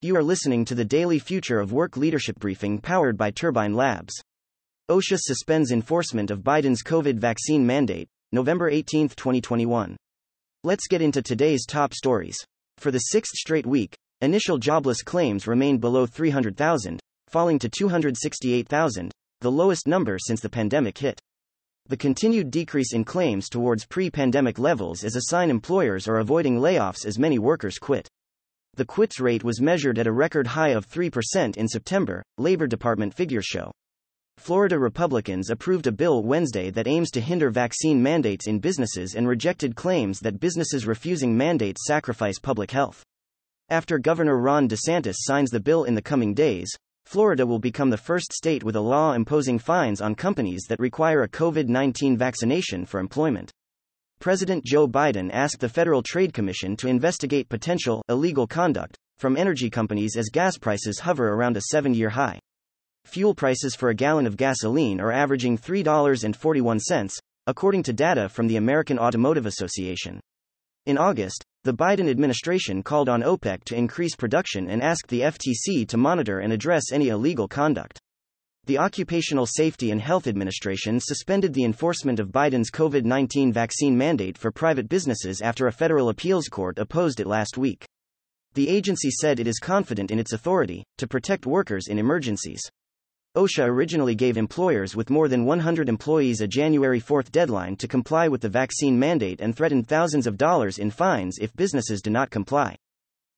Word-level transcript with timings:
You 0.00 0.14
are 0.14 0.22
listening 0.22 0.64
to 0.66 0.76
the 0.76 0.84
daily 0.84 1.18
Future 1.18 1.58
of 1.58 1.72
Work 1.72 1.96
Leadership 1.96 2.38
Briefing 2.38 2.78
powered 2.78 3.16
by 3.16 3.32
Turbine 3.32 3.74
Labs. 3.74 4.14
OSHA 4.88 5.18
suspends 5.18 5.72
enforcement 5.72 6.30
of 6.30 6.44
Biden's 6.44 6.84
COVID 6.84 7.18
vaccine 7.18 7.66
mandate, 7.66 8.08
November 8.30 8.68
18, 8.68 9.08
2021. 9.08 9.96
Let's 10.62 10.86
get 10.86 11.02
into 11.02 11.20
today's 11.20 11.66
top 11.66 11.94
stories. 11.94 12.36
For 12.76 12.92
the 12.92 12.98
sixth 12.98 13.34
straight 13.34 13.66
week, 13.66 13.96
initial 14.20 14.58
jobless 14.58 15.02
claims 15.02 15.48
remained 15.48 15.80
below 15.80 16.06
300,000, 16.06 17.00
falling 17.28 17.58
to 17.58 17.68
268,000, 17.68 19.10
the 19.40 19.50
lowest 19.50 19.88
number 19.88 20.16
since 20.18 20.40
the 20.40 20.48
pandemic 20.48 20.96
hit. 20.98 21.20
The 21.88 21.96
continued 21.96 22.50
decrease 22.50 22.92
in 22.92 23.06
claims 23.06 23.48
towards 23.48 23.86
pre 23.86 24.10
pandemic 24.10 24.58
levels 24.58 25.04
is 25.04 25.16
a 25.16 25.22
sign 25.30 25.48
employers 25.48 26.06
are 26.06 26.18
avoiding 26.18 26.58
layoffs 26.58 27.06
as 27.06 27.18
many 27.18 27.38
workers 27.38 27.78
quit. 27.78 28.06
The 28.74 28.84
quits 28.84 29.20
rate 29.20 29.42
was 29.42 29.62
measured 29.62 29.98
at 29.98 30.06
a 30.06 30.12
record 30.12 30.48
high 30.48 30.72
of 30.72 30.86
3% 30.86 31.56
in 31.56 31.66
September, 31.66 32.22
Labor 32.36 32.66
Department 32.66 33.14
figures 33.14 33.46
show. 33.46 33.72
Florida 34.36 34.78
Republicans 34.78 35.48
approved 35.48 35.86
a 35.86 35.92
bill 35.92 36.22
Wednesday 36.22 36.68
that 36.68 36.86
aims 36.86 37.10
to 37.12 37.22
hinder 37.22 37.48
vaccine 37.48 38.02
mandates 38.02 38.46
in 38.46 38.58
businesses 38.58 39.14
and 39.14 39.26
rejected 39.26 39.74
claims 39.74 40.20
that 40.20 40.40
businesses 40.40 40.86
refusing 40.86 41.34
mandates 41.34 41.86
sacrifice 41.86 42.38
public 42.38 42.70
health. 42.70 43.02
After 43.70 43.98
Governor 43.98 44.36
Ron 44.36 44.68
DeSantis 44.68 45.16
signs 45.20 45.48
the 45.48 45.58
bill 45.58 45.84
in 45.84 45.94
the 45.94 46.02
coming 46.02 46.34
days, 46.34 46.68
Florida 47.08 47.46
will 47.46 47.58
become 47.58 47.88
the 47.88 47.96
first 47.96 48.34
state 48.34 48.62
with 48.62 48.76
a 48.76 48.80
law 48.82 49.14
imposing 49.14 49.58
fines 49.58 50.02
on 50.02 50.14
companies 50.14 50.66
that 50.68 50.78
require 50.78 51.22
a 51.22 51.28
COVID 51.28 51.66
19 51.66 52.18
vaccination 52.18 52.84
for 52.84 53.00
employment. 53.00 53.50
President 54.20 54.62
Joe 54.62 54.86
Biden 54.86 55.30
asked 55.32 55.60
the 55.60 55.70
Federal 55.70 56.02
Trade 56.02 56.34
Commission 56.34 56.76
to 56.76 56.86
investigate 56.86 57.48
potential 57.48 58.02
illegal 58.10 58.46
conduct 58.46 58.98
from 59.16 59.38
energy 59.38 59.70
companies 59.70 60.18
as 60.18 60.28
gas 60.28 60.58
prices 60.58 60.98
hover 60.98 61.32
around 61.32 61.56
a 61.56 61.62
seven 61.70 61.94
year 61.94 62.10
high. 62.10 62.38
Fuel 63.06 63.34
prices 63.34 63.74
for 63.74 63.88
a 63.88 63.94
gallon 63.94 64.26
of 64.26 64.36
gasoline 64.36 65.00
are 65.00 65.10
averaging 65.10 65.56
$3.41, 65.56 67.18
according 67.46 67.82
to 67.84 67.92
data 67.94 68.28
from 68.28 68.48
the 68.48 68.56
American 68.56 68.98
Automotive 68.98 69.46
Association. 69.46 70.20
In 70.84 70.98
August, 70.98 71.42
the 71.64 71.74
Biden 71.74 72.08
administration 72.08 72.82
called 72.82 73.08
on 73.08 73.22
OPEC 73.22 73.64
to 73.64 73.76
increase 73.76 74.14
production 74.14 74.70
and 74.70 74.82
asked 74.82 75.08
the 75.08 75.22
FTC 75.22 75.86
to 75.88 75.96
monitor 75.96 76.38
and 76.38 76.52
address 76.52 76.92
any 76.92 77.08
illegal 77.08 77.48
conduct. 77.48 78.00
The 78.66 78.78
Occupational 78.78 79.46
Safety 79.46 79.90
and 79.90 80.00
Health 80.00 80.26
Administration 80.26 81.00
suspended 81.00 81.54
the 81.54 81.64
enforcement 81.64 82.20
of 82.20 82.28
Biden's 82.28 82.70
COVID 82.70 83.04
19 83.04 83.52
vaccine 83.52 83.96
mandate 83.96 84.36
for 84.36 84.52
private 84.52 84.88
businesses 84.88 85.40
after 85.40 85.66
a 85.66 85.72
federal 85.72 86.10
appeals 86.10 86.48
court 86.48 86.78
opposed 86.78 87.18
it 87.18 87.26
last 87.26 87.56
week. 87.56 87.86
The 88.54 88.68
agency 88.68 89.10
said 89.10 89.40
it 89.40 89.46
is 89.46 89.58
confident 89.58 90.10
in 90.10 90.18
its 90.18 90.32
authority 90.32 90.84
to 90.98 91.08
protect 91.08 91.46
workers 91.46 91.86
in 91.88 91.98
emergencies. 91.98 92.60
OSHA 93.36 93.68
originally 93.68 94.14
gave 94.14 94.38
employers 94.38 94.96
with 94.96 95.10
more 95.10 95.28
than 95.28 95.44
100 95.44 95.88
employees 95.88 96.40
a 96.40 96.48
January 96.48 96.98
4 96.98 97.24
deadline 97.24 97.76
to 97.76 97.86
comply 97.86 98.26
with 98.26 98.40
the 98.40 98.48
vaccine 98.48 98.98
mandate 98.98 99.42
and 99.42 99.54
threatened 99.54 99.86
thousands 99.86 100.26
of 100.26 100.38
dollars 100.38 100.78
in 100.78 100.90
fines 100.90 101.36
if 101.38 101.54
businesses 101.54 102.00
do 102.00 102.08
not 102.08 102.30
comply. 102.30 102.74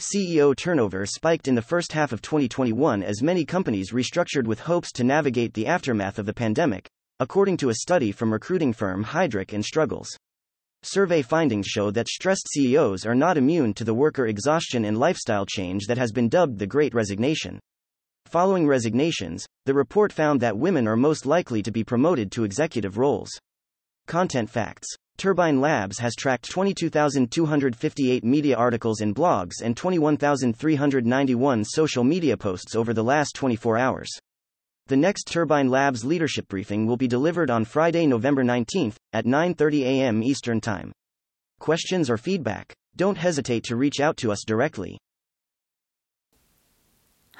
CEO 0.00 0.56
turnover 0.56 1.04
spiked 1.04 1.48
in 1.48 1.54
the 1.54 1.62
first 1.62 1.92
half 1.92 2.12
of 2.12 2.22
2021 2.22 3.02
as 3.02 3.22
many 3.22 3.44
companies 3.44 3.92
restructured 3.92 4.46
with 4.46 4.58
hopes 4.58 4.90
to 4.90 5.04
navigate 5.04 5.52
the 5.52 5.66
aftermath 5.66 6.18
of 6.18 6.24
the 6.24 6.32
pandemic, 6.32 6.88
according 7.20 7.58
to 7.58 7.68
a 7.68 7.74
study 7.74 8.10
from 8.10 8.32
recruiting 8.32 8.72
firm 8.72 9.04
Heidrick 9.04 9.52
and 9.52 9.64
Struggles. 9.64 10.08
Survey 10.82 11.20
findings 11.20 11.66
show 11.66 11.90
that 11.90 12.08
stressed 12.08 12.48
CEOs 12.48 13.04
are 13.04 13.14
not 13.14 13.36
immune 13.36 13.74
to 13.74 13.84
the 13.84 13.94
worker 13.94 14.26
exhaustion 14.28 14.86
and 14.86 14.98
lifestyle 14.98 15.44
change 15.44 15.86
that 15.86 15.98
has 15.98 16.10
been 16.10 16.30
dubbed 16.30 16.58
the 16.58 16.66
Great 16.66 16.94
Resignation. 16.94 17.60
Following 18.34 18.66
resignations, 18.66 19.46
the 19.64 19.74
report 19.74 20.12
found 20.12 20.40
that 20.40 20.58
women 20.58 20.88
are 20.88 20.96
most 20.96 21.24
likely 21.24 21.62
to 21.62 21.70
be 21.70 21.84
promoted 21.84 22.32
to 22.32 22.42
executive 22.42 22.98
roles. 22.98 23.30
Content 24.08 24.50
facts 24.50 24.88
Turbine 25.16 25.60
Labs 25.60 26.00
has 26.00 26.16
tracked 26.16 26.50
22,258 26.50 28.24
media 28.24 28.56
articles 28.56 29.02
and 29.02 29.14
blogs 29.14 29.62
and 29.62 29.76
21,391 29.76 31.64
social 31.64 32.02
media 32.02 32.36
posts 32.36 32.74
over 32.74 32.92
the 32.92 33.04
last 33.04 33.36
24 33.36 33.78
hours. 33.78 34.10
The 34.88 34.96
next 34.96 35.28
Turbine 35.28 35.68
Labs 35.68 36.04
leadership 36.04 36.48
briefing 36.48 36.88
will 36.88 36.96
be 36.96 37.06
delivered 37.06 37.50
on 37.50 37.64
Friday, 37.64 38.04
November 38.04 38.42
19th 38.42 38.96
at 39.12 39.26
9:30 39.26 39.82
a.m. 39.82 40.24
Eastern 40.24 40.60
Time. 40.60 40.90
Questions 41.60 42.10
or 42.10 42.18
feedback? 42.18 42.74
Don't 42.96 43.16
hesitate 43.16 43.62
to 43.66 43.76
reach 43.76 44.00
out 44.00 44.16
to 44.16 44.32
us 44.32 44.42
directly. 44.44 44.98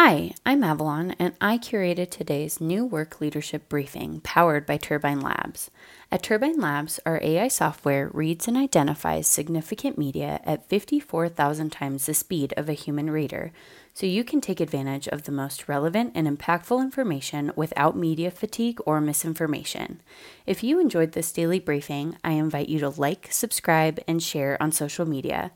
Hi, 0.00 0.30
I'm 0.46 0.62
Avalon, 0.62 1.16
and 1.18 1.34
I 1.40 1.58
curated 1.58 2.10
today's 2.12 2.60
new 2.60 2.84
work 2.84 3.20
leadership 3.20 3.68
briefing 3.68 4.20
powered 4.20 4.64
by 4.64 4.76
Turbine 4.76 5.20
Labs. 5.20 5.72
At 6.12 6.22
Turbine 6.22 6.60
Labs, 6.60 7.00
our 7.04 7.18
AI 7.20 7.48
software 7.48 8.08
reads 8.14 8.46
and 8.46 8.56
identifies 8.56 9.26
significant 9.26 9.98
media 9.98 10.38
at 10.44 10.68
54,000 10.68 11.72
times 11.72 12.06
the 12.06 12.14
speed 12.14 12.54
of 12.56 12.68
a 12.68 12.74
human 12.74 13.10
reader, 13.10 13.50
so 13.92 14.06
you 14.06 14.22
can 14.22 14.40
take 14.40 14.60
advantage 14.60 15.08
of 15.08 15.24
the 15.24 15.32
most 15.32 15.68
relevant 15.68 16.12
and 16.14 16.28
impactful 16.28 16.80
information 16.80 17.50
without 17.56 17.96
media 17.96 18.30
fatigue 18.30 18.78
or 18.86 19.00
misinformation. 19.00 20.00
If 20.46 20.62
you 20.62 20.78
enjoyed 20.78 21.10
this 21.10 21.32
daily 21.32 21.58
briefing, 21.58 22.16
I 22.22 22.34
invite 22.34 22.68
you 22.68 22.78
to 22.78 22.90
like, 22.90 23.26
subscribe, 23.32 23.98
and 24.06 24.22
share 24.22 24.62
on 24.62 24.70
social 24.70 25.06
media. 25.06 25.50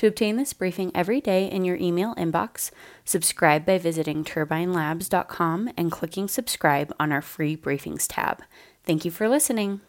To 0.00 0.06
obtain 0.06 0.36
this 0.36 0.54
briefing 0.54 0.90
every 0.94 1.20
day 1.20 1.44
in 1.44 1.62
your 1.66 1.76
email 1.76 2.14
inbox, 2.14 2.70
subscribe 3.04 3.66
by 3.66 3.76
visiting 3.76 4.24
turbinelabs.com 4.24 5.72
and 5.76 5.92
clicking 5.92 6.26
subscribe 6.26 6.90
on 6.98 7.12
our 7.12 7.20
free 7.20 7.54
briefings 7.54 8.06
tab. 8.08 8.42
Thank 8.82 9.04
you 9.04 9.10
for 9.10 9.28
listening. 9.28 9.82